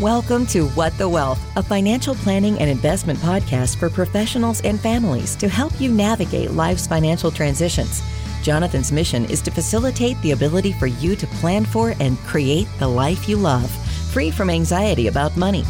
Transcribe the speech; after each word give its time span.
Welcome 0.00 0.46
to 0.46 0.66
What 0.68 0.96
the 0.96 1.06
Wealth, 1.06 1.38
a 1.56 1.62
financial 1.62 2.14
planning 2.14 2.58
and 2.58 2.70
investment 2.70 3.18
podcast 3.18 3.76
for 3.76 3.90
professionals 3.90 4.62
and 4.62 4.80
families 4.80 5.36
to 5.36 5.46
help 5.46 5.78
you 5.78 5.92
navigate 5.92 6.52
life's 6.52 6.86
financial 6.86 7.30
transitions. 7.30 8.00
Jonathan's 8.42 8.92
mission 8.92 9.26
is 9.26 9.42
to 9.42 9.50
facilitate 9.50 10.18
the 10.22 10.30
ability 10.30 10.72
for 10.72 10.86
you 10.86 11.14
to 11.16 11.26
plan 11.26 11.66
for 11.66 11.92
and 12.00 12.16
create 12.20 12.66
the 12.78 12.88
life 12.88 13.28
you 13.28 13.36
love, 13.36 13.70
free 14.10 14.30
from 14.30 14.48
anxiety 14.48 15.08
about 15.08 15.36
money. 15.36 15.64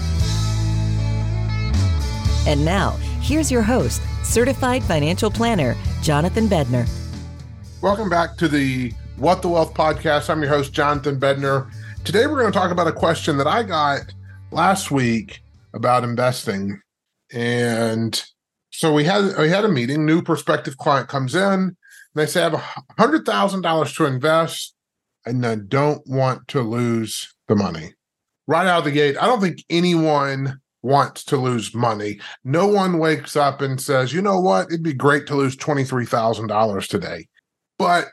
And 2.47 2.65
now, 2.65 2.91
here's 3.21 3.51
your 3.51 3.63
host, 3.63 4.01
certified 4.23 4.85
financial 4.85 5.33
planner, 5.33 5.75
Jonathan 6.03 6.47
Bednar. 6.47 6.89
Welcome 7.83 8.09
back 8.09 8.37
to 8.37 8.47
the 8.47 8.93
What 9.17 9.43
the 9.43 9.49
Wealth 9.49 9.75
podcast. 9.75 10.31
I'm 10.31 10.41
your 10.41 10.51
host, 10.51 10.73
Jonathan 10.73 11.19
Bednar. 11.19 11.69
Today, 12.05 12.29
we're 12.29 12.39
going 12.39 12.53
to 12.53 12.57
talk 12.57 12.71
about 12.71 12.87
a 12.87 12.93
question 12.93 13.37
that 13.37 13.49
I 13.49 13.65
got 13.65 14.15
last 14.51 14.91
week 14.91 15.43
about 15.75 16.05
investing. 16.05 16.81
And 17.33 18.23
so 18.71 18.93
we 18.93 19.05
had 19.05 19.37
we 19.39 19.49
had 19.49 19.65
a 19.65 19.69
meeting. 19.69 20.05
New 20.05 20.23
prospective 20.23 20.77
client 20.77 21.09
comes 21.09 21.35
in. 21.35 21.77
They 22.15 22.27
say 22.27 22.45
I 22.45 22.51
have 22.51 22.85
hundred 22.99 23.25
thousand 23.25 23.63
dollars 23.63 23.93
to 23.95 24.07
invest, 24.07 24.75
and 25.25 25.45
I 25.47 25.57
don't 25.57 26.03
want 26.07 26.49
to 26.49 26.63
lose 26.63 27.33
the 27.49 27.57
money. 27.57 27.95
Right 28.47 28.67
out 28.67 28.81
of 28.81 28.85
the 28.85 28.91
gate, 28.91 29.17
I 29.21 29.27
don't 29.27 29.41
think 29.41 29.65
anyone 29.71 30.61
wants 30.83 31.25
to 31.25 31.37
lose 31.37 31.75
money. 31.75 32.19
No 32.43 32.67
one 32.67 32.99
wakes 32.99 33.37
up 33.37 33.61
and 33.61 33.81
says, 33.81 34.13
you 34.13 34.23
know 34.23 34.41
what, 34.41 34.69
it'd 34.69 34.83
be 34.83 34.95
great 34.95 35.27
to 35.27 35.37
lose 35.37 35.55
$23,000 35.57 36.89
today. 36.89 37.29
But 37.79 38.07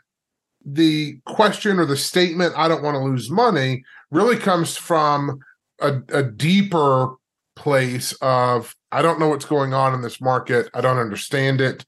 the 0.65 1.17
question 1.25 1.79
or 1.79 1.85
the 1.85 1.95
statement, 1.95 2.53
I 2.57 2.67
don't 2.67 2.83
want 2.83 2.95
to 2.95 3.03
lose 3.03 3.31
money, 3.31 3.83
really 4.11 4.35
comes 4.35 4.75
from 4.75 5.39
a, 5.79 6.01
a 6.09 6.23
deeper 6.23 7.15
place 7.55 8.13
of 8.21 8.75
I 8.91 9.01
don't 9.01 9.19
know 9.19 9.29
what's 9.29 9.45
going 9.45 9.73
on 9.73 9.93
in 9.93 10.01
this 10.01 10.21
market. 10.21 10.69
I 10.73 10.81
don't 10.81 10.97
understand 10.99 11.59
it. 11.59 11.85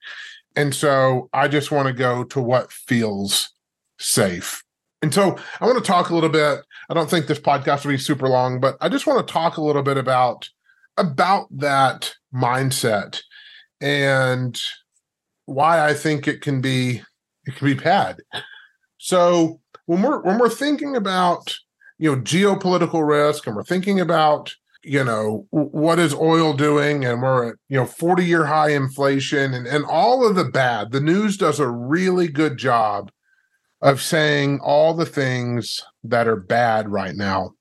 And 0.56 0.74
so 0.74 1.28
I 1.32 1.48
just 1.48 1.70
want 1.70 1.86
to 1.88 1.94
go 1.94 2.24
to 2.24 2.40
what 2.40 2.72
feels 2.72 3.50
safe. 3.98 4.62
And 5.02 5.14
so 5.14 5.38
I 5.60 5.66
want 5.66 5.78
to 5.78 5.84
talk 5.84 6.10
a 6.10 6.14
little 6.14 6.28
bit. 6.28 6.60
I 6.90 6.94
don't 6.94 7.08
think 7.08 7.26
this 7.26 7.38
podcast 7.38 7.84
will 7.84 7.92
be 7.92 7.98
super 7.98 8.28
long, 8.28 8.60
but 8.60 8.76
I 8.80 8.88
just 8.88 9.06
want 9.06 9.26
to 9.26 9.32
talk 9.32 9.56
a 9.56 9.62
little 9.62 9.82
bit 9.82 9.96
about 9.96 10.48
about 10.96 11.46
that 11.56 12.14
mindset 12.34 13.20
and 13.80 14.60
why 15.46 15.86
I 15.86 15.94
think 15.94 16.28
it 16.28 16.42
can 16.42 16.60
be 16.60 17.00
it 17.46 17.54
can 17.56 17.66
be 17.66 17.74
bad. 17.74 18.18
So 18.98 19.60
when 19.86 20.02
we're 20.02 20.20
when 20.20 20.38
we're 20.38 20.50
thinking 20.50 20.96
about 20.96 21.54
you 22.00 22.10
know 22.10 22.22
geopolitical 22.22 23.06
risk 23.06 23.46
and 23.46 23.54
we're 23.54 23.62
thinking 23.62 24.00
about 24.00 24.54
you 24.82 25.04
know 25.04 25.46
what 25.50 25.98
is 25.98 26.14
oil 26.14 26.54
doing 26.54 27.04
and 27.04 27.22
we're 27.22 27.50
at 27.50 27.56
you 27.68 27.76
know 27.76 27.84
40 27.84 28.24
year 28.24 28.46
high 28.46 28.70
inflation 28.70 29.52
and, 29.52 29.66
and 29.66 29.84
all 29.84 30.26
of 30.26 30.34
the 30.34 30.44
bad. 30.44 30.90
The 30.90 31.00
news 31.00 31.36
does 31.36 31.60
a 31.60 31.68
really 31.68 32.26
good 32.26 32.56
job 32.56 33.12
of 33.82 34.00
saying 34.00 34.60
all 34.62 34.94
the 34.94 35.06
things 35.06 35.82
that 36.02 36.26
are 36.26 36.36
bad 36.36 36.88
right 36.88 37.14
now. 37.14 37.52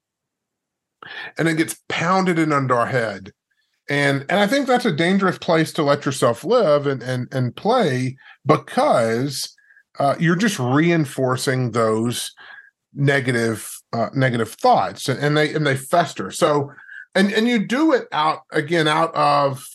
And 1.38 1.48
it 1.48 1.58
gets 1.58 1.78
pounded 1.90 2.40
in 2.40 2.54
under 2.54 2.76
our 2.76 2.88
head. 2.88 3.34
And 3.90 4.22
and 4.30 4.40
i 4.40 4.48
think 4.48 4.68
that's 4.68 4.86
a 4.86 4.96
dangerous 4.96 5.38
place 5.38 5.74
to 5.74 5.84
let 5.84 6.06
yourself 6.06 6.46
live 6.46 6.88
and 6.88 7.04
and, 7.04 7.28
and 7.34 7.56
play 7.56 8.16
because 8.46 9.54
uh, 9.98 10.16
you're 10.18 10.36
just 10.38 10.60
reinforcing 10.60 11.72
those 11.72 12.32
negative 12.94 13.79
uh, 13.94 14.10
negative 14.14 14.52
thoughts 14.52 15.10
and, 15.10 15.36
they 15.36 15.54
and 15.54 15.66
they 15.66 15.76
fester. 15.76 16.32
So 16.32 16.72
and 17.16 17.32
and 17.32 17.48
you 17.48 17.66
do 17.66 17.94
it 17.94 18.08
out 18.12 18.42
again 18.52 18.88
out 18.88 19.14
of 19.16 19.68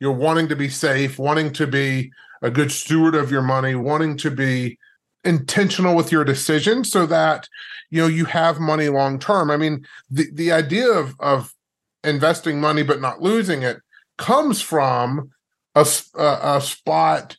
you're 0.00 0.12
wanting 0.12 0.48
to 0.48 0.56
be 0.56 0.68
safe 0.68 1.18
wanting 1.18 1.52
to 1.52 1.66
be 1.66 2.10
a 2.42 2.50
good 2.50 2.72
steward 2.72 3.14
of 3.14 3.30
your 3.30 3.42
money 3.42 3.74
wanting 3.74 4.16
to 4.18 4.30
be 4.30 4.78
intentional 5.24 5.94
with 5.94 6.12
your 6.12 6.24
decision 6.24 6.84
so 6.84 7.06
that 7.06 7.48
you 7.90 8.00
know 8.00 8.08
you 8.08 8.24
have 8.24 8.60
money 8.60 8.88
long 8.88 9.18
term. 9.18 9.50
I 9.50 9.56
mean 9.56 9.86
the 10.10 10.26
the 10.32 10.52
idea 10.52 10.90
of 10.90 11.14
of 11.20 11.54
investing 12.02 12.60
money 12.60 12.82
but 12.82 13.00
not 13.00 13.22
losing 13.22 13.62
it 13.62 13.78
comes 14.18 14.60
from 14.60 15.30
a, 15.74 15.86
a, 16.14 16.56
a 16.56 16.60
spot 16.60 17.36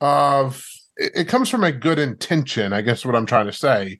of 0.00 0.64
it 0.96 1.28
comes 1.28 1.48
from 1.48 1.62
a 1.62 1.72
good 1.72 1.98
intention 1.98 2.72
i 2.72 2.82
guess 2.82 3.04
what 3.04 3.14
i'm 3.14 3.26
trying 3.26 3.46
to 3.46 3.52
say 3.52 3.96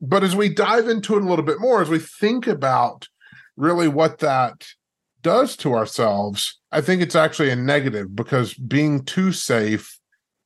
but 0.00 0.24
as 0.24 0.34
we 0.34 0.48
dive 0.48 0.88
into 0.88 1.16
it 1.16 1.22
a 1.22 1.26
little 1.26 1.44
bit 1.44 1.60
more, 1.60 1.82
as 1.82 1.88
we 1.88 1.98
think 1.98 2.46
about 2.46 3.08
really 3.56 3.88
what 3.88 4.18
that 4.20 4.66
does 5.22 5.56
to 5.56 5.74
ourselves, 5.74 6.58
I 6.72 6.80
think 6.80 7.02
it's 7.02 7.16
actually 7.16 7.50
a 7.50 7.56
negative 7.56 8.14
because 8.14 8.54
being 8.54 9.04
too 9.04 9.32
safe 9.32 9.98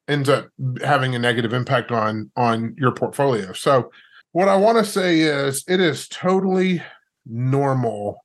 ends 0.09 0.29
up 0.29 0.49
having 0.83 1.15
a 1.15 1.19
negative 1.19 1.53
impact 1.53 1.91
on 1.91 2.31
on 2.37 2.75
your 2.77 2.93
portfolio. 2.93 3.53
So 3.53 3.91
what 4.33 4.49
I 4.49 4.57
want 4.57 4.79
to 4.79 4.85
say 4.85 5.21
is 5.21 5.65
it 5.69 5.81
is 5.81 6.09
totally 6.09 6.83
normal 7.25 8.25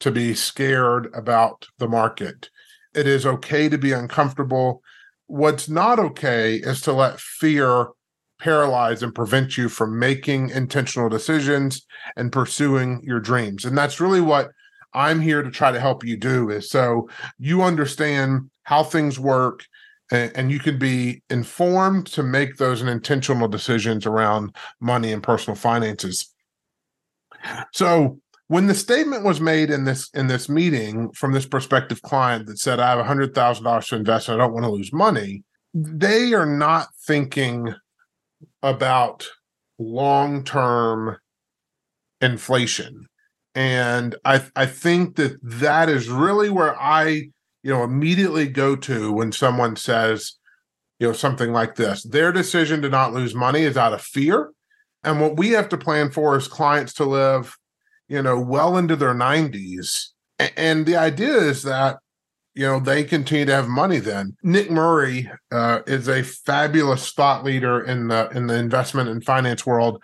to 0.00 0.12
be 0.12 0.34
scared 0.34 1.10
about 1.12 1.66
the 1.78 1.88
market. 1.88 2.50
It 2.94 3.06
is 3.06 3.26
okay 3.26 3.68
to 3.68 3.76
be 3.76 3.92
uncomfortable. 3.92 4.82
What's 5.26 5.68
not 5.68 5.98
okay 5.98 6.56
is 6.56 6.80
to 6.82 6.92
let 6.92 7.20
fear 7.20 7.88
paralyze 8.38 9.02
and 9.02 9.14
prevent 9.14 9.56
you 9.56 9.68
from 9.68 9.98
making 9.98 10.50
intentional 10.50 11.08
decisions 11.08 11.86
and 12.16 12.32
pursuing 12.32 13.00
your 13.02 13.20
dreams. 13.20 13.64
And 13.64 13.76
that's 13.76 14.00
really 14.00 14.20
what 14.20 14.50
I'm 14.94 15.20
here 15.20 15.42
to 15.42 15.50
try 15.50 15.72
to 15.72 15.80
help 15.80 16.04
you 16.04 16.16
do 16.16 16.50
is 16.50 16.70
so 16.70 17.08
you 17.38 17.62
understand 17.62 18.50
how 18.62 18.82
things 18.82 19.18
work 19.18 19.64
and, 20.10 20.32
and 20.34 20.50
you 20.50 20.58
can 20.58 20.78
be 20.78 21.22
informed 21.30 22.06
to 22.08 22.22
make 22.22 22.56
those 22.56 22.82
intentional 22.82 23.48
decisions 23.48 24.06
around 24.06 24.54
money 24.80 25.12
and 25.12 25.22
personal 25.22 25.56
finances. 25.56 26.32
So 27.72 28.18
when 28.48 28.66
the 28.66 28.74
statement 28.74 29.24
was 29.24 29.40
made 29.40 29.70
in 29.70 29.84
this 29.84 30.10
in 30.14 30.26
this 30.26 30.48
meeting 30.48 31.12
from 31.12 31.32
this 31.32 31.46
prospective 31.46 32.02
client 32.02 32.46
that 32.46 32.58
said 32.58 32.80
i 32.80 32.96
have 32.96 33.04
$100000 33.04 33.88
to 33.88 33.96
invest 33.96 34.28
and 34.28 34.34
i 34.34 34.44
don't 34.44 34.54
want 34.54 34.64
to 34.64 34.72
lose 34.72 34.92
money 34.92 35.44
they 35.74 36.32
are 36.32 36.46
not 36.46 36.88
thinking 37.06 37.72
about 38.62 39.26
long 39.78 40.44
term 40.44 41.16
inflation. 42.20 43.06
And 43.54 44.16
I, 44.24 44.44
I 44.54 44.66
think 44.66 45.16
that 45.16 45.38
that 45.42 45.88
is 45.88 46.08
really 46.08 46.50
where 46.50 46.80
I, 46.80 47.30
you 47.62 47.72
know, 47.72 47.82
immediately 47.82 48.48
go 48.48 48.76
to 48.76 49.12
when 49.12 49.32
someone 49.32 49.76
says, 49.76 50.34
you 50.98 51.08
know, 51.08 51.12
something 51.12 51.52
like 51.52 51.76
this. 51.76 52.02
Their 52.02 52.32
decision 52.32 52.82
to 52.82 52.88
not 52.88 53.12
lose 53.12 53.34
money 53.34 53.62
is 53.62 53.76
out 53.76 53.92
of 53.92 54.02
fear. 54.02 54.52
And 55.04 55.20
what 55.20 55.36
we 55.36 55.50
have 55.50 55.68
to 55.70 55.78
plan 55.78 56.10
for 56.10 56.36
is 56.36 56.48
clients 56.48 56.92
to 56.94 57.04
live, 57.04 57.56
you 58.08 58.22
know, 58.22 58.40
well 58.40 58.76
into 58.76 58.96
their 58.96 59.14
90s. 59.14 60.08
And 60.56 60.86
the 60.86 60.96
idea 60.96 61.36
is 61.36 61.62
that 61.62 61.98
you 62.58 62.66
know 62.66 62.80
they 62.80 63.04
continue 63.04 63.44
to 63.44 63.54
have 63.54 63.68
money 63.68 64.00
then. 64.00 64.36
Nick 64.42 64.68
murray 64.68 65.30
uh, 65.52 65.78
is 65.86 66.08
a 66.08 66.24
fabulous 66.24 67.12
thought 67.12 67.44
leader 67.44 67.80
in 67.80 68.08
the 68.08 68.28
in 68.30 68.48
the 68.48 68.56
investment 68.56 69.08
and 69.08 69.24
finance 69.24 69.64
world. 69.64 70.02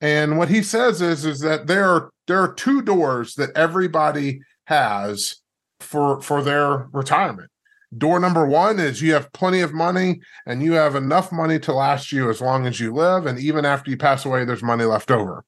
And 0.00 0.38
what 0.38 0.48
he 0.48 0.62
says 0.62 1.02
is 1.02 1.24
is 1.24 1.40
that 1.40 1.66
there 1.66 1.88
are 1.90 2.12
there 2.28 2.40
are 2.40 2.54
two 2.54 2.80
doors 2.80 3.34
that 3.34 3.50
everybody 3.56 4.40
has 4.66 5.42
for 5.80 6.20
for 6.22 6.42
their 6.42 6.88
retirement. 6.92 7.50
Door 7.98 8.20
number 8.20 8.46
one 8.46 8.78
is 8.78 9.02
you 9.02 9.14
have 9.14 9.32
plenty 9.32 9.60
of 9.60 9.72
money 9.72 10.20
and 10.46 10.62
you 10.62 10.74
have 10.74 10.94
enough 10.94 11.32
money 11.32 11.58
to 11.58 11.72
last 11.72 12.12
you 12.12 12.30
as 12.30 12.40
long 12.40 12.68
as 12.68 12.78
you 12.78 12.94
live. 12.94 13.26
And 13.26 13.36
even 13.40 13.64
after 13.64 13.90
you 13.90 13.96
pass 13.96 14.24
away 14.24 14.44
there's 14.44 14.62
money 14.62 14.84
left 14.84 15.10
over. 15.10 15.44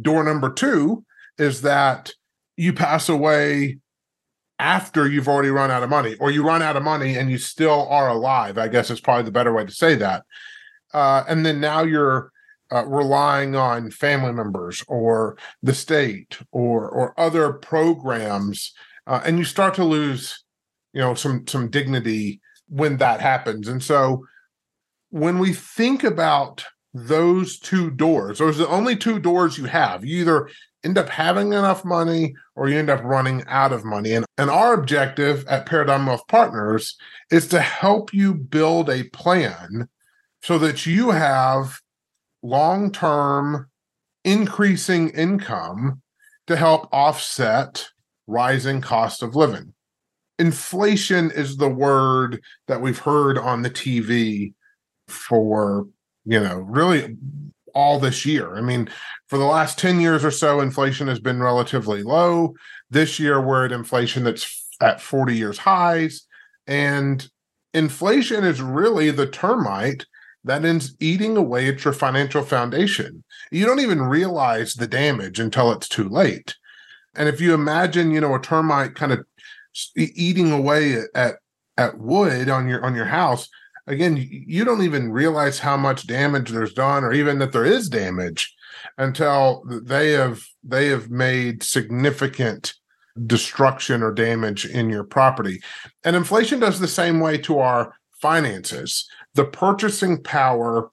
Door 0.00 0.24
number 0.24 0.50
two 0.50 1.04
is 1.36 1.60
that 1.60 2.14
you 2.56 2.72
pass 2.72 3.10
away 3.10 3.80
after 4.58 5.08
you've 5.08 5.28
already 5.28 5.50
run 5.50 5.70
out 5.70 5.82
of 5.82 5.90
money, 5.90 6.16
or 6.20 6.30
you 6.30 6.42
run 6.42 6.62
out 6.62 6.76
of 6.76 6.82
money 6.82 7.16
and 7.16 7.30
you 7.30 7.38
still 7.38 7.86
are 7.88 8.08
alive. 8.08 8.58
I 8.58 8.68
guess 8.68 8.90
is 8.90 9.00
probably 9.00 9.24
the 9.24 9.30
better 9.30 9.52
way 9.52 9.64
to 9.64 9.72
say 9.72 9.94
that. 9.96 10.24
Uh, 10.92 11.24
and 11.28 11.44
then 11.44 11.60
now 11.60 11.82
you're 11.82 12.32
uh, 12.72 12.84
relying 12.86 13.56
on 13.56 13.90
family 13.90 14.32
members 14.32 14.84
or 14.88 15.36
the 15.62 15.74
state 15.74 16.38
or 16.52 16.88
or 16.88 17.18
other 17.18 17.52
programs, 17.52 18.72
uh, 19.06 19.20
and 19.24 19.38
you 19.38 19.44
start 19.44 19.74
to 19.74 19.84
lose, 19.84 20.44
you 20.92 21.00
know, 21.00 21.14
some 21.14 21.46
some 21.46 21.70
dignity 21.70 22.40
when 22.68 22.98
that 22.98 23.20
happens. 23.20 23.68
And 23.68 23.82
so, 23.82 24.26
when 25.10 25.38
we 25.38 25.52
think 25.52 26.04
about 26.04 26.64
those 26.92 27.58
two 27.58 27.90
doors, 27.90 28.38
those 28.38 28.60
are 28.60 28.64
the 28.64 28.68
only 28.68 28.96
two 28.96 29.18
doors 29.18 29.56
you 29.56 29.64
have. 29.64 30.04
You 30.04 30.20
either 30.20 30.50
end 30.84 30.98
up 30.98 31.08
having 31.08 31.52
enough 31.52 31.84
money 31.84 32.34
or 32.54 32.68
you 32.68 32.78
end 32.78 32.90
up 32.90 33.02
running 33.02 33.44
out 33.46 33.72
of 33.72 33.84
money. 33.84 34.12
And, 34.12 34.24
and 34.36 34.50
our 34.50 34.74
objective 34.74 35.46
at 35.46 35.66
Paradigm 35.66 36.06
Wealth 36.06 36.26
Partners 36.28 36.96
is 37.30 37.48
to 37.48 37.60
help 37.60 38.14
you 38.14 38.34
build 38.34 38.88
a 38.88 39.04
plan 39.04 39.88
so 40.42 40.58
that 40.58 40.86
you 40.86 41.10
have 41.10 41.80
long 42.42 42.92
term 42.92 43.68
increasing 44.24 45.10
income 45.10 46.02
to 46.46 46.56
help 46.56 46.88
offset 46.92 47.88
rising 48.26 48.80
cost 48.80 49.22
of 49.22 49.34
living. 49.34 49.74
Inflation 50.38 51.30
is 51.32 51.56
the 51.56 51.68
word 51.68 52.40
that 52.68 52.80
we've 52.80 52.98
heard 52.98 53.36
on 53.36 53.62
the 53.62 53.70
TV 53.70 54.54
for, 55.08 55.86
you 56.24 56.38
know, 56.38 56.58
really 56.58 57.16
all 57.78 58.00
this 58.00 58.26
year. 58.26 58.56
I 58.56 58.60
mean, 58.60 58.88
for 59.28 59.38
the 59.38 59.44
last 59.44 59.78
10 59.78 60.00
years 60.00 60.24
or 60.24 60.32
so, 60.32 60.60
inflation 60.60 61.06
has 61.06 61.20
been 61.20 61.40
relatively 61.40 62.02
low. 62.02 62.54
This 62.90 63.20
year, 63.20 63.40
we're 63.40 63.66
at 63.66 63.72
inflation 63.72 64.24
that's 64.24 64.66
at 64.80 65.00
40 65.00 65.36
years 65.36 65.58
highs. 65.58 66.26
And 66.66 67.26
inflation 67.72 68.42
is 68.42 68.60
really 68.60 69.12
the 69.12 69.28
termite 69.28 70.06
that 70.42 70.64
ends 70.64 70.96
eating 70.98 71.36
away 71.36 71.68
at 71.68 71.84
your 71.84 71.94
financial 71.94 72.42
foundation. 72.42 73.22
You 73.52 73.64
don't 73.64 73.80
even 73.80 74.02
realize 74.02 74.74
the 74.74 74.88
damage 74.88 75.38
until 75.38 75.70
it's 75.70 75.88
too 75.88 76.08
late. 76.08 76.56
And 77.14 77.28
if 77.28 77.40
you 77.40 77.54
imagine, 77.54 78.10
you 78.10 78.20
know, 78.20 78.34
a 78.34 78.40
termite 78.40 78.96
kind 78.96 79.12
of 79.12 79.24
eating 79.96 80.50
away 80.50 80.98
at 81.14 81.36
at 81.76 81.96
wood 81.96 82.48
on 82.48 82.68
your 82.68 82.84
on 82.84 82.96
your 82.96 83.04
house, 83.04 83.48
again, 83.88 84.16
you 84.16 84.64
don't 84.64 84.82
even 84.82 85.12
realize 85.12 85.58
how 85.58 85.76
much 85.76 86.06
damage 86.06 86.50
there's 86.50 86.74
done, 86.74 87.04
or 87.04 87.12
even 87.12 87.38
that 87.38 87.52
there 87.52 87.64
is 87.64 87.88
damage, 87.88 88.54
until 88.96 89.64
they 89.66 90.12
have 90.12 90.42
they 90.62 90.88
have 90.88 91.10
made 91.10 91.62
significant 91.62 92.74
destruction 93.26 94.02
or 94.02 94.12
damage 94.12 94.64
in 94.64 94.88
your 94.88 95.04
property. 95.04 95.60
And 96.04 96.14
inflation 96.14 96.60
does 96.60 96.78
the 96.78 96.88
same 96.88 97.20
way 97.20 97.38
to 97.38 97.58
our 97.58 97.94
finances. 98.20 99.08
The 99.34 99.44
purchasing 99.44 100.22
power 100.22 100.90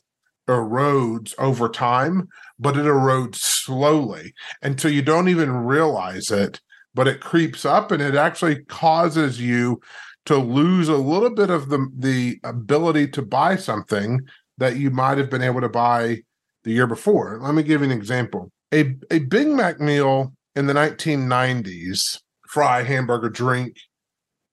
erodes 0.47 1.33
over 1.37 1.69
time, 1.69 2.27
but 2.59 2.77
it 2.77 2.85
erodes 2.85 3.35
slowly 3.35 4.33
until 4.61 4.91
you 4.91 5.01
don't 5.01 5.29
even 5.29 5.51
realize 5.51 6.31
it, 6.31 6.61
but 6.93 7.07
it 7.07 7.21
creeps 7.21 7.65
up 7.65 7.91
and 7.91 8.01
it 8.01 8.15
actually 8.15 8.63
causes 8.65 9.41
you 9.41 9.81
to 10.25 10.37
lose 10.37 10.89
a 10.89 10.97
little 10.97 11.29
bit 11.29 11.49
of 11.49 11.69
the 11.69 11.87
the 11.97 12.39
ability 12.43 13.07
to 13.09 13.21
buy 13.21 13.55
something 13.55 14.21
that 14.57 14.77
you 14.77 14.89
might 14.89 15.17
have 15.17 15.29
been 15.29 15.41
able 15.41 15.61
to 15.61 15.69
buy 15.69 16.21
the 16.63 16.71
year 16.71 16.87
before. 16.87 17.39
Let 17.41 17.53
me 17.53 17.63
give 17.63 17.81
you 17.81 17.85
an 17.85 17.91
example. 17.91 18.51
A 18.73 18.95
a 19.11 19.19
Big 19.19 19.47
Mac 19.47 19.79
meal 19.79 20.33
in 20.55 20.67
the 20.67 20.73
1990s, 20.73 22.19
fry, 22.47 22.83
hamburger, 22.83 23.29
drink, 23.29 23.75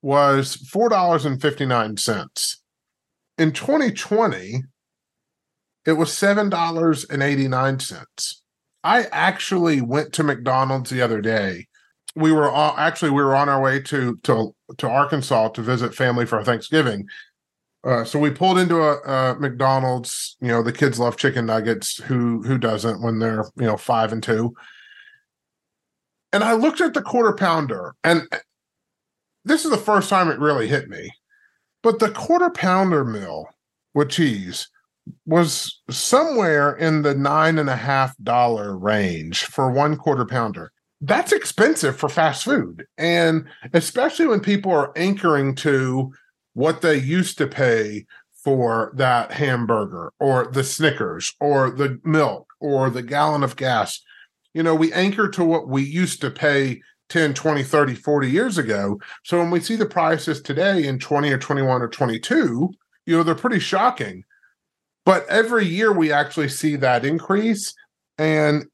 was 0.03 0.57
$4.59. 0.57 2.57
In 3.39 3.53
2020, 3.53 4.63
it 5.87 5.93
was 5.93 6.11
$7.89. 6.11 8.35
I 8.85 9.05
actually 9.13 9.81
went 9.81 10.13
to 10.15 10.25
McDonald's 10.25 10.91
the 10.91 11.03
other 11.03 11.21
day. 11.21 11.69
We 12.15 12.33
were 12.33 12.51
all, 12.51 12.75
actually 12.77 13.11
we 13.11 13.23
were 13.23 13.35
on 13.35 13.49
our 13.49 13.61
way 13.61 13.81
to 13.81 14.17
to 14.25 14.55
to 14.79 14.89
Arkansas 14.89 15.49
to 15.49 15.63
visit 15.63 15.95
family 15.95 16.27
for 16.27 16.43
Thanksgiving. 16.45 17.07
Uh, 17.85 18.05
so 18.05 18.19
we 18.19 18.31
pulled 18.31 18.59
into 18.59 18.77
a, 18.81 18.99
a, 19.01 19.41
McDonald's. 19.41 20.37
You 20.41 20.49
know, 20.49 20.63
the 20.63 20.73
kids 20.73 21.01
love 21.01 21.17
chicken 21.17 21.47
nuggets. 21.47 21.97
Who 22.05 22.43
who 22.43 22.59
doesn't 22.59 23.03
when 23.03 23.19
they're 23.19 23.45
you 23.57 23.67
know 23.67 23.77
five 23.77 24.13
and 24.13 24.23
two? 24.23 24.55
And 26.33 26.45
I 26.45 26.53
looked 26.55 26.81
at 26.81 26.95
the 26.95 27.03
quarter 27.03 27.35
pounder, 27.35 27.95
and 28.05 28.29
this 29.45 29.65
is 29.65 29.71
the 29.71 29.77
first 29.77 30.09
time 30.09 30.31
it 30.31 30.39
really 30.39 30.69
hit 30.69 30.89
me. 30.89 31.11
But 31.83 31.99
the 31.99 32.11
quarter 32.11 32.51
pounder 32.51 33.05
meal 33.05 33.49
with 33.95 34.11
cheese 34.11 34.69
was 35.27 35.81
somewhere 35.91 36.75
in 36.75 37.03
the 37.03 37.15
nine 37.15 37.59
and 37.59 37.69
a 37.69 37.77
half 37.77 38.15
dollar 38.23 38.77
range 38.77 39.45
for 39.45 39.71
one 39.71 39.97
quarter 39.97 40.25
pounder. 40.25 40.73
That's 41.03 41.33
expensive 41.33 41.97
for 41.97 42.09
fast 42.09 42.45
food. 42.45 42.87
And 42.97 43.47
especially 43.73 44.29
when 44.29 44.41
people 44.41 44.73
are 44.73 44.97
anchoring 44.97 45.57
to 45.57 46.13
what 46.55 46.81
they 46.81 46.97
used 46.97 47.39
to 47.39 47.47
pay 47.49 48.07
for 48.43 48.93
that 48.95 49.33
hamburger 49.33 50.13
or 50.21 50.47
the 50.53 50.65
Snickers 50.65 51.35
or 51.41 51.71
the 51.71 52.01
milk 52.05 52.53
or 52.61 52.89
the 52.89 53.03
gallon 53.03 53.43
of 53.43 53.57
gas. 53.57 54.01
You 54.55 54.63
know, 54.63 54.75
we 54.75 54.93
anchor 54.93 55.29
to 55.29 55.45
what 55.45 55.69
we 55.69 55.83
used 55.83 56.21
to 56.21 56.31
pay 56.31 56.83
10, 57.09 57.35
20, 57.35 57.63
30, 57.63 57.95
40 57.95 58.31
years 58.31 58.59
ago. 58.59 59.01
So 59.25 59.39
when 59.39 59.51
we 59.51 59.61
see 59.61 59.77
the 59.77 59.87
prices 59.87 60.41
today 60.41 60.87
in 60.87 60.99
20 60.99 61.31
or 61.31 61.39
21 61.39 61.83
or 61.83 61.89
22, 61.89 62.71
you 63.07 63.17
know, 63.17 63.23
they're 63.23 63.35
pretty 63.35 63.59
shocking. 63.59 64.25
But 65.05 65.27
every 65.29 65.67
year 65.67 65.93
we 65.93 66.13
actually 66.13 66.49
see 66.49 66.77
that 66.77 67.05
increase 67.05 67.75
and 68.19 68.67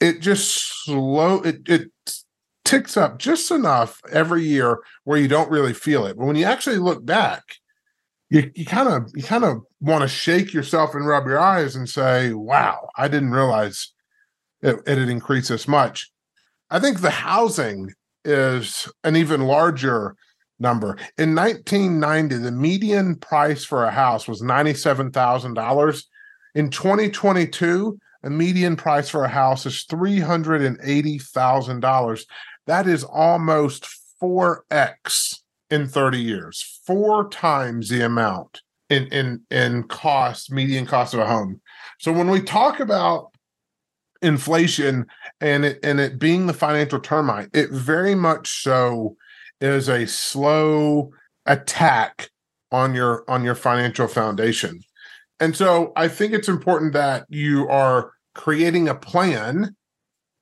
it 0.00 0.20
just 0.20 0.84
slow 0.84 1.40
it 1.40 1.68
it 1.68 1.90
ticks 2.64 2.96
up 2.96 3.18
just 3.18 3.50
enough 3.50 4.00
every 4.10 4.42
year 4.42 4.80
where 5.04 5.18
you 5.18 5.28
don't 5.28 5.50
really 5.50 5.72
feel 5.72 6.04
it. 6.04 6.18
But 6.18 6.26
when 6.26 6.36
you 6.36 6.44
actually 6.44 6.78
look 6.78 7.06
back, 7.06 7.42
you 8.28 8.50
you 8.54 8.66
kind 8.66 8.88
of 8.88 9.10
you 9.14 9.22
kind 9.22 9.44
of 9.44 9.62
want 9.80 10.02
to 10.02 10.08
shake 10.08 10.52
yourself 10.52 10.94
and 10.94 11.06
rub 11.06 11.26
your 11.26 11.38
eyes 11.38 11.76
and 11.76 11.88
say, 11.88 12.32
"Wow, 12.32 12.90
I 12.96 13.08
didn't 13.08 13.30
realize 13.30 13.92
it, 14.62 14.76
it 14.86 14.98
had 14.98 15.08
increased 15.08 15.48
this 15.48 15.68
much." 15.68 16.10
I 16.70 16.80
think 16.80 17.00
the 17.00 17.10
housing 17.10 17.92
is 18.24 18.90
an 19.04 19.14
even 19.14 19.42
larger 19.42 20.16
number. 20.58 20.96
In 21.16 21.34
1990, 21.34 22.36
the 22.38 22.50
median 22.50 23.14
price 23.16 23.64
for 23.64 23.84
a 23.84 23.90
house 23.90 24.26
was 24.26 24.42
$97,000. 24.42 26.04
In 26.56 26.70
2022, 26.70 27.98
the 28.26 28.30
median 28.30 28.74
price 28.74 29.08
for 29.08 29.22
a 29.22 29.28
house 29.28 29.64
is 29.66 29.86
$380,000. 29.88 32.24
That 32.66 32.88
is 32.88 33.04
almost 33.04 33.86
4x 34.20 35.38
in 35.70 35.86
30 35.86 36.18
years, 36.18 36.80
four 36.84 37.28
times 37.28 37.88
the 37.88 38.04
amount 38.04 38.62
in 38.90 39.06
in 39.12 39.42
in 39.52 39.84
cost, 39.84 40.50
median 40.50 40.86
cost 40.86 41.14
of 41.14 41.20
a 41.20 41.26
home. 41.26 41.60
So 42.00 42.12
when 42.12 42.28
we 42.28 42.42
talk 42.42 42.80
about 42.80 43.30
inflation 44.22 45.06
and 45.40 45.64
it 45.64 45.78
and 45.84 46.00
it 46.00 46.18
being 46.18 46.48
the 46.48 46.52
financial 46.52 46.98
termite, 46.98 47.50
it 47.52 47.70
very 47.70 48.16
much 48.16 48.64
so 48.64 49.14
is 49.60 49.88
a 49.88 50.04
slow 50.04 51.12
attack 51.46 52.30
on 52.72 52.92
your 52.92 53.22
on 53.28 53.44
your 53.44 53.54
financial 53.54 54.08
foundation. 54.08 54.80
And 55.38 55.54
so 55.54 55.92
I 55.94 56.08
think 56.08 56.32
it's 56.32 56.48
important 56.48 56.92
that 56.94 57.26
you 57.28 57.68
are 57.68 58.15
creating 58.36 58.88
a 58.88 58.94
plan 58.94 59.74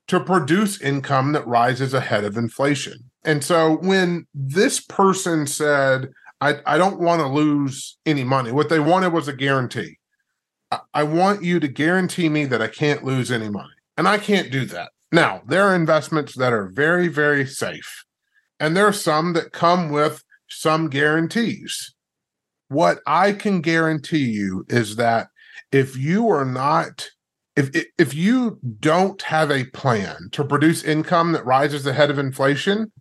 to 0.09 0.21
produce 0.21 0.83
income 0.83 1.33
that 1.33 1.47
rises 1.47 1.95
ahead 1.95 2.25
of 2.25 2.37
inflation. 2.37 2.99
And 3.25 3.43
so 3.43 3.77
when 3.77 4.27
this 4.35 4.81
person 4.81 5.47
said, 5.47 6.09
I, 6.41 6.57
I 6.67 6.77
don't 6.77 7.01
want 7.01 7.23
to 7.23 7.29
lose 7.29 7.97
any 8.05 8.25
money, 8.25 8.53
what 8.53 8.69
they 8.69 8.81
wanted 8.81 9.15
was 9.15 9.29
a 9.29 9.33
guarantee. 9.33 9.97
I, 10.71 10.81
I 10.93 11.03
want 11.05 11.43
you 11.43 11.59
to 11.61 11.69
guarantee 11.69 12.29
me 12.29 12.45
that 12.45 12.61
I 12.61 12.69
can't 12.69 13.05
lose 13.05 13.33
any 13.33 13.49
money. 13.49 13.73
And 13.97 14.07
I 14.07 14.19
can't 14.19 14.51
do 14.51 14.67
that. 14.67 14.91
Now, 15.11 15.43
there 15.47 15.63
are 15.63 15.75
investments 15.75 16.37
that 16.37 16.53
are 16.53 16.69
very, 16.75 17.09
very 17.09 17.47
safe. 17.47 18.05
And 18.61 18.77
there 18.77 18.87
are 18.87 18.93
some 18.93 19.33
that 19.35 19.53
come 19.53 19.91
with 19.91 20.23
some 20.49 20.91
guarantees. 20.91 21.95
What 22.69 22.99
I 23.07 23.33
can 23.33 23.61
guarantee 23.61 24.25
you 24.25 24.67
is 24.69 24.97
that 24.97 25.29
if 25.71 25.97
you 25.97 26.29
are 26.29 26.45
not 26.45 27.09
if 27.57 27.71
if 27.99 28.15
you 28.15 28.59
don't 28.81 29.21
have 29.23 29.51
a 29.51 29.65
plan 29.67 30.29
to 30.33 30.45
produce 30.45 30.83
income 30.83 31.33
that 31.33 31.47
rises 31.47 31.87
ahead 31.87 32.11
of 32.11 32.19
inflation, 32.19 32.93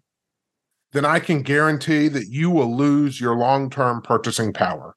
then 0.92 1.06
I 1.06 1.20
can 1.20 1.42
guarantee 1.42 2.08
that 2.10 2.28
you 2.28 2.50
will 2.50 2.76
lose 2.76 3.20
your 3.20 3.36
long-term 3.36 4.02
purchasing 4.04 4.54
power. 4.54 4.96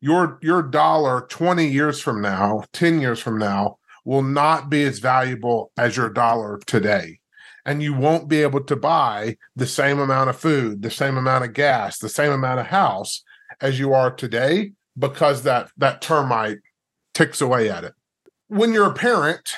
Your 0.00 0.38
your 0.42 0.62
dollar 0.62 1.26
20 1.28 1.66
years 1.66 2.00
from 2.00 2.20
now, 2.20 2.64
10 2.72 3.00
years 3.00 3.20
from 3.20 3.38
now 3.38 3.78
will 4.04 4.22
not 4.22 4.70
be 4.70 4.84
as 4.84 4.98
valuable 4.98 5.70
as 5.76 5.96
your 5.96 6.08
dollar 6.08 6.58
today 6.66 7.20
and 7.68 7.82
you 7.82 7.92
won't 7.92 8.28
be 8.28 8.40
able 8.40 8.64
to 8.64 8.74
buy 8.74 9.36
the 9.54 9.66
same 9.66 9.98
amount 9.98 10.30
of 10.30 10.36
food, 10.36 10.80
the 10.80 10.90
same 10.90 11.18
amount 11.18 11.44
of 11.44 11.52
gas, 11.52 11.98
the 11.98 12.08
same 12.08 12.32
amount 12.32 12.58
of 12.58 12.66
house 12.66 13.22
as 13.60 13.78
you 13.78 13.92
are 13.92 14.10
today 14.10 14.72
because 14.98 15.42
that 15.42 15.70
that 15.76 16.00
termite 16.00 16.58
ticks 17.12 17.42
away 17.42 17.68
at 17.70 17.84
it. 17.84 17.92
When 18.48 18.72
you're 18.72 18.90
a 18.90 18.94
parent, 18.94 19.54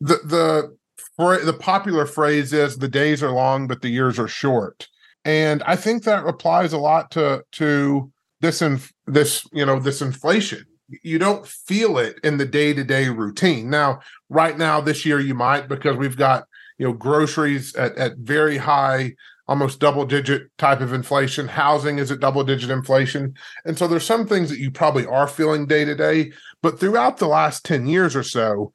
the 0.00 0.18
the 0.24 0.76
the 1.18 1.56
popular 1.58 2.06
phrase 2.06 2.52
is 2.52 2.78
the 2.78 2.88
days 2.88 3.22
are 3.22 3.30
long 3.30 3.66
but 3.66 3.82
the 3.82 3.88
years 3.88 4.18
are 4.18 4.28
short. 4.28 4.88
And 5.24 5.62
I 5.64 5.76
think 5.76 6.02
that 6.02 6.26
applies 6.26 6.72
a 6.72 6.78
lot 6.78 7.10
to 7.12 7.44
to 7.52 8.12
this 8.40 8.60
in 8.60 8.80
this, 9.06 9.46
you 9.52 9.64
know, 9.64 9.78
this 9.78 10.02
inflation 10.02 10.66
you 11.02 11.18
don't 11.18 11.46
feel 11.46 11.98
it 11.98 12.18
in 12.22 12.36
the 12.36 12.44
day-to-day 12.44 13.08
routine. 13.08 13.70
Now, 13.70 14.00
right 14.28 14.56
now 14.58 14.80
this 14.80 15.06
year 15.06 15.20
you 15.20 15.34
might 15.34 15.68
because 15.68 15.96
we've 15.96 16.16
got 16.16 16.46
you 16.78 16.86
know 16.86 16.92
groceries 16.92 17.74
at, 17.76 17.96
at 17.96 18.16
very 18.18 18.58
high 18.58 19.14
almost 19.52 19.80
double 19.80 20.04
digit 20.04 20.42
type 20.58 20.80
of 20.80 20.92
inflation 20.92 21.46
housing 21.46 21.98
is 21.98 22.10
at 22.10 22.20
double 22.20 22.42
digit 22.42 22.70
inflation 22.70 23.34
and 23.64 23.76
so 23.76 23.86
there's 23.86 24.04
some 24.04 24.26
things 24.26 24.48
that 24.48 24.58
you 24.58 24.70
probably 24.70 25.06
are 25.06 25.28
feeling 25.28 25.66
day 25.66 25.84
to 25.84 25.94
day 25.94 26.32
but 26.62 26.80
throughout 26.80 27.18
the 27.18 27.26
last 27.26 27.64
10 27.64 27.86
years 27.86 28.16
or 28.16 28.22
so 28.22 28.72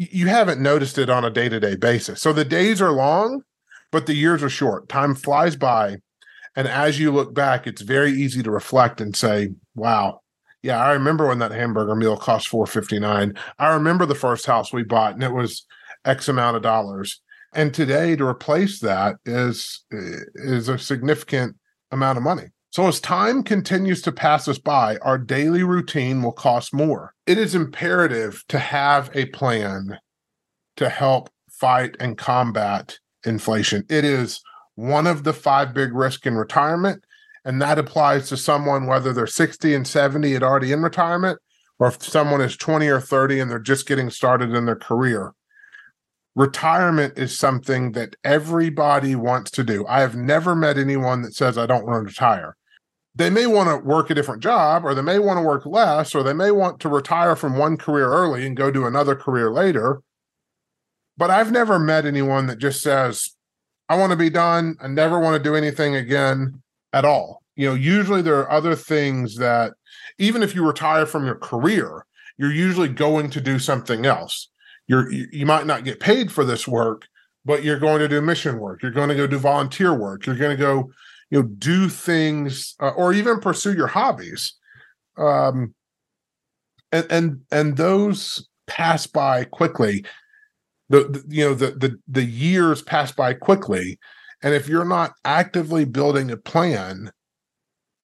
you 0.00 0.28
haven't 0.28 0.62
noticed 0.62 0.96
it 0.96 1.10
on 1.10 1.26
a 1.26 1.30
day 1.30 1.50
to 1.50 1.60
day 1.60 1.76
basis. 1.76 2.22
So 2.22 2.32
the 2.32 2.44
days 2.44 2.80
are 2.80 2.90
long, 2.90 3.42
but 3.90 4.06
the 4.06 4.14
years 4.14 4.42
are 4.42 4.48
short. 4.48 4.88
Time 4.88 5.14
flies 5.14 5.56
by. 5.56 5.98
And 6.56 6.66
as 6.66 6.98
you 6.98 7.12
look 7.12 7.34
back, 7.34 7.66
it's 7.66 7.82
very 7.82 8.12
easy 8.12 8.42
to 8.42 8.50
reflect 8.50 9.02
and 9.02 9.14
say, 9.14 9.50
wow, 9.74 10.20
yeah, 10.62 10.82
I 10.82 10.92
remember 10.92 11.28
when 11.28 11.38
that 11.40 11.52
hamburger 11.52 11.94
meal 11.94 12.16
cost 12.16 12.48
four 12.48 12.66
fifty 12.66 12.98
nine. 12.98 13.34
I 13.58 13.74
remember 13.74 14.06
the 14.06 14.14
first 14.14 14.46
house 14.46 14.72
we 14.72 14.82
bought 14.82 15.14
and 15.14 15.22
it 15.22 15.32
was 15.32 15.66
X 16.04 16.28
amount 16.28 16.56
of 16.56 16.62
dollars. 16.62 17.20
And 17.52 17.74
today 17.74 18.14
to 18.16 18.26
replace 18.26 18.80
that 18.80 19.16
is 19.24 19.84
is 19.90 20.68
a 20.68 20.78
significant 20.78 21.56
amount 21.90 22.18
of 22.18 22.24
money. 22.24 22.50
So 22.72 22.86
as 22.86 23.00
time 23.00 23.42
continues 23.42 24.00
to 24.02 24.12
pass 24.12 24.46
us 24.46 24.58
by, 24.58 24.96
our 24.98 25.18
daily 25.18 25.64
routine 25.64 26.22
will 26.22 26.32
cost 26.32 26.72
more. 26.72 27.14
It 27.26 27.36
is 27.36 27.56
imperative 27.56 28.44
to 28.48 28.60
have 28.60 29.10
a 29.12 29.26
plan 29.26 29.98
to 30.76 30.88
help 30.88 31.30
fight 31.50 31.96
and 31.98 32.16
combat 32.16 32.98
inflation. 33.26 33.84
It 33.88 34.04
is 34.04 34.40
one 34.76 35.08
of 35.08 35.24
the 35.24 35.32
five 35.32 35.74
big 35.74 35.92
risks 35.92 36.26
in 36.26 36.36
retirement. 36.36 37.04
And 37.44 37.60
that 37.60 37.78
applies 37.78 38.28
to 38.28 38.36
someone, 38.36 38.86
whether 38.86 39.12
they're 39.12 39.26
60 39.26 39.74
and 39.74 39.86
70 39.86 40.34
and 40.34 40.44
already 40.44 40.72
in 40.72 40.82
retirement, 40.82 41.38
or 41.78 41.88
if 41.88 42.02
someone 42.02 42.40
is 42.40 42.56
20 42.56 42.86
or 42.86 43.00
30 43.00 43.40
and 43.40 43.50
they're 43.50 43.58
just 43.58 43.88
getting 43.88 44.10
started 44.10 44.54
in 44.54 44.66
their 44.66 44.76
career. 44.76 45.32
Retirement 46.36 47.18
is 47.18 47.36
something 47.36 47.92
that 47.92 48.14
everybody 48.22 49.16
wants 49.16 49.50
to 49.52 49.64
do. 49.64 49.84
I 49.86 50.00
have 50.00 50.14
never 50.14 50.54
met 50.54 50.78
anyone 50.78 51.22
that 51.22 51.34
says, 51.34 51.58
I 51.58 51.66
don't 51.66 51.84
want 51.84 51.96
to 51.96 52.08
retire. 52.08 52.56
They 53.14 53.30
may 53.30 53.46
want 53.46 53.68
to 53.68 53.84
work 53.84 54.08
a 54.08 54.14
different 54.14 54.42
job, 54.42 54.84
or 54.84 54.94
they 54.94 55.02
may 55.02 55.18
want 55.18 55.38
to 55.38 55.42
work 55.42 55.66
less, 55.66 56.14
or 56.14 56.22
they 56.22 56.32
may 56.32 56.52
want 56.52 56.78
to 56.80 56.88
retire 56.88 57.34
from 57.34 57.58
one 57.58 57.76
career 57.76 58.06
early 58.06 58.46
and 58.46 58.56
go 58.56 58.70
to 58.70 58.86
another 58.86 59.16
career 59.16 59.50
later. 59.50 60.02
But 61.16 61.30
I've 61.30 61.50
never 61.50 61.78
met 61.78 62.06
anyone 62.06 62.46
that 62.46 62.58
just 62.58 62.80
says, 62.80 63.34
I 63.88 63.96
want 63.96 64.12
to 64.12 64.16
be 64.16 64.30
done. 64.30 64.76
I 64.80 64.86
never 64.86 65.18
want 65.18 65.36
to 65.36 65.42
do 65.42 65.56
anything 65.56 65.96
again 65.96 66.62
at 66.92 67.04
all. 67.04 67.42
You 67.56 67.68
know, 67.68 67.74
usually 67.74 68.22
there 68.22 68.38
are 68.38 68.50
other 68.50 68.76
things 68.76 69.36
that, 69.36 69.72
even 70.18 70.44
if 70.44 70.54
you 70.54 70.64
retire 70.64 71.04
from 71.04 71.26
your 71.26 71.34
career, 71.34 72.06
you're 72.38 72.52
usually 72.52 72.88
going 72.88 73.30
to 73.30 73.40
do 73.40 73.58
something 73.58 74.06
else. 74.06 74.48
You're 74.90 75.08
you 75.12 75.46
might 75.46 75.66
not 75.66 75.84
get 75.84 76.00
paid 76.00 76.32
for 76.32 76.44
this 76.44 76.66
work, 76.66 77.06
but 77.44 77.62
you're 77.62 77.78
going 77.78 78.00
to 78.00 78.08
do 78.08 78.20
mission 78.20 78.58
work. 78.58 78.82
You're 78.82 78.90
going 78.90 79.08
to 79.08 79.14
go 79.14 79.28
do 79.28 79.38
volunteer 79.38 79.94
work. 79.94 80.26
You're 80.26 80.34
going 80.34 80.56
to 80.56 80.60
go, 80.60 80.90
you 81.30 81.40
know, 81.40 81.46
do 81.46 81.88
things 81.88 82.74
uh, 82.80 82.88
or 82.88 83.12
even 83.12 83.38
pursue 83.38 83.72
your 83.74 83.86
hobbies. 83.86 84.54
Um, 85.16 85.72
and 86.90 87.06
and 87.08 87.40
and 87.52 87.76
those 87.76 88.48
pass 88.66 89.06
by 89.06 89.44
quickly. 89.44 90.04
The, 90.88 91.04
the 91.04 91.24
you 91.28 91.44
know 91.44 91.54
the 91.54 91.70
the 91.70 91.96
the 92.08 92.24
years 92.24 92.82
pass 92.82 93.12
by 93.12 93.34
quickly 93.34 93.96
and 94.42 94.54
if 94.54 94.68
you're 94.68 94.84
not 94.84 95.12
actively 95.24 95.84
building 95.84 96.30
a 96.32 96.36
plan 96.36 97.12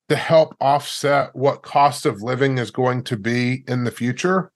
to 0.08 0.16
help 0.16 0.54
offset 0.60 1.34
what 1.34 1.62
cost 1.62 2.06
of 2.06 2.22
living 2.22 2.58
is 2.58 2.70
going 2.70 3.02
to 3.02 3.16
be 3.16 3.64
in 3.66 3.82
the 3.82 3.90
future, 3.90 4.52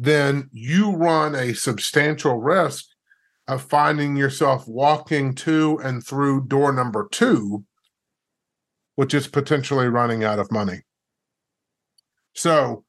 then 0.00 0.48
you 0.50 0.92
run 0.92 1.34
a 1.34 1.52
substantial 1.52 2.38
risk 2.38 2.86
of 3.46 3.60
finding 3.60 4.16
yourself 4.16 4.66
walking 4.66 5.34
to 5.34 5.78
and 5.84 6.02
through 6.02 6.46
door 6.46 6.72
number 6.72 7.06
two, 7.12 7.64
which 8.96 9.12
is 9.12 9.28
potentially 9.28 9.88
running 9.88 10.24
out 10.24 10.38
of 10.38 10.50
money. 10.50 10.80
So 12.34 12.84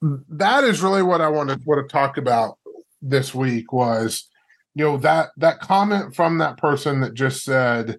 that 0.00 0.64
is 0.64 0.80
really 0.80 1.02
what 1.02 1.20
I 1.20 1.28
wanted, 1.28 1.66
want 1.66 1.86
to 1.86 1.92
talk 1.92 2.16
about 2.16 2.58
this 3.02 3.34
week 3.34 3.70
was 3.70 4.30
you 4.74 4.84
know 4.84 4.96
that 4.96 5.30
that 5.36 5.60
comment 5.60 6.16
from 6.16 6.38
that 6.38 6.56
person 6.56 7.00
that 7.00 7.14
just 7.14 7.44
said 7.44 7.98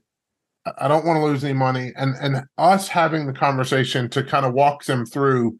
i 0.77 0.89
don't 0.89 1.05
want 1.05 1.17
to 1.17 1.23
lose 1.23 1.43
any 1.43 1.53
money 1.53 1.93
and 1.95 2.15
and 2.19 2.43
us 2.57 2.89
having 2.89 3.25
the 3.25 3.33
conversation 3.33 4.09
to 4.09 4.23
kind 4.23 4.45
of 4.45 4.53
walk 4.53 4.83
them 4.83 5.05
through 5.05 5.57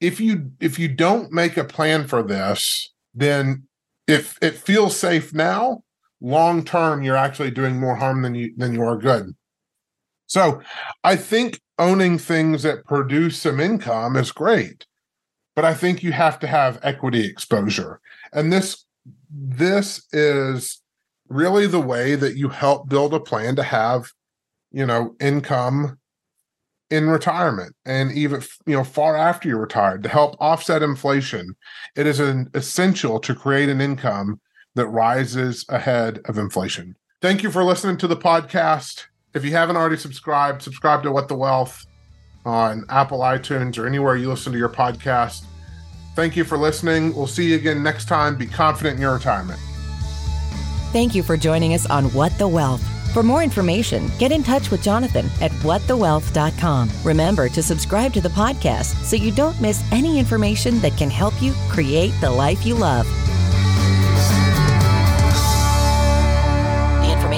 if 0.00 0.20
you 0.20 0.50
if 0.60 0.78
you 0.78 0.88
don't 0.88 1.32
make 1.32 1.56
a 1.56 1.64
plan 1.64 2.06
for 2.06 2.22
this 2.22 2.92
then 3.14 3.66
if 4.06 4.38
it 4.42 4.54
feels 4.54 4.96
safe 4.96 5.32
now 5.34 5.82
long 6.20 6.64
term 6.64 7.02
you're 7.02 7.16
actually 7.16 7.50
doing 7.50 7.78
more 7.78 7.96
harm 7.96 8.22
than 8.22 8.34
you 8.34 8.52
than 8.56 8.74
you 8.74 8.82
are 8.82 8.96
good. 8.96 9.34
So 10.26 10.60
i 11.04 11.16
think 11.16 11.60
owning 11.78 12.18
things 12.18 12.62
that 12.62 12.84
produce 12.86 13.38
some 13.38 13.60
income 13.60 14.16
is 14.16 14.32
great 14.32 14.86
but 15.54 15.64
i 15.64 15.74
think 15.74 16.02
you 16.02 16.12
have 16.12 16.38
to 16.40 16.46
have 16.46 16.78
equity 16.82 17.24
exposure. 17.24 18.00
And 18.32 18.52
this 18.52 18.84
this 19.30 20.06
is 20.12 20.80
really 21.28 21.66
the 21.66 21.80
way 21.80 22.14
that 22.14 22.36
you 22.36 22.48
help 22.48 22.88
build 22.88 23.12
a 23.14 23.20
plan 23.20 23.56
to 23.56 23.62
have, 23.62 24.12
you 24.70 24.86
know, 24.86 25.16
income 25.20 25.98
in 26.90 27.08
retirement 27.08 27.74
and 27.84 28.12
even 28.12 28.42
you 28.66 28.76
know 28.76 28.84
far 28.84 29.16
after 29.16 29.48
you're 29.48 29.60
retired 29.60 30.02
to 30.02 30.08
help 30.08 30.36
offset 30.38 30.82
inflation 30.82 31.56
it 31.96 32.06
is 32.06 32.20
an 32.20 32.48
essential 32.54 33.18
to 33.18 33.34
create 33.34 33.68
an 33.68 33.80
income 33.80 34.40
that 34.74 34.86
rises 34.86 35.64
ahead 35.68 36.20
of 36.26 36.38
inflation 36.38 36.94
thank 37.20 37.42
you 37.42 37.50
for 37.50 37.64
listening 37.64 37.96
to 37.96 38.06
the 38.06 38.16
podcast 38.16 39.06
if 39.34 39.44
you 39.44 39.50
haven't 39.50 39.76
already 39.76 39.96
subscribed 39.96 40.62
subscribe 40.62 41.02
to 41.02 41.10
what 41.10 41.26
the 41.26 41.34
wealth 41.34 41.84
on 42.44 42.84
apple 42.88 43.18
itunes 43.18 43.76
or 43.78 43.86
anywhere 43.86 44.14
you 44.14 44.28
listen 44.28 44.52
to 44.52 44.58
your 44.58 44.68
podcast 44.68 45.44
Thank 46.16 46.34
you 46.34 46.44
for 46.44 46.56
listening. 46.56 47.14
We'll 47.14 47.26
see 47.26 47.50
you 47.50 47.56
again 47.56 47.82
next 47.82 48.08
time. 48.08 48.36
Be 48.36 48.46
confident 48.46 48.96
in 48.96 49.02
your 49.02 49.12
retirement. 49.12 49.60
Thank 50.90 51.14
you 51.14 51.22
for 51.22 51.36
joining 51.36 51.74
us 51.74 51.84
on 51.90 52.06
What 52.14 52.36
the 52.38 52.48
Wealth. 52.48 52.82
For 53.16 53.22
more 53.22 53.42
information, 53.42 54.10
get 54.18 54.30
in 54.30 54.42
touch 54.42 54.70
with 54.70 54.82
Jonathan 54.82 55.30
at 55.40 55.50
whatthewealth.com. 55.62 56.90
Remember 57.02 57.48
to 57.48 57.62
subscribe 57.62 58.12
to 58.12 58.20
the 58.20 58.28
podcast 58.28 58.94
so 59.02 59.16
you 59.16 59.32
don't 59.32 59.58
miss 59.58 59.82
any 59.90 60.18
information 60.18 60.80
that 60.80 60.98
can 60.98 61.08
help 61.08 61.32
you 61.40 61.54
create 61.70 62.12
the 62.20 62.30
life 62.30 62.66
you 62.66 62.74
love. 62.74 63.06